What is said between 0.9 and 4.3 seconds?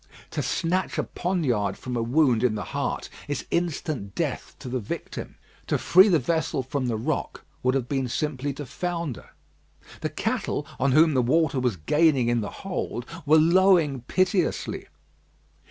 a poniard from a wound in the heart is instant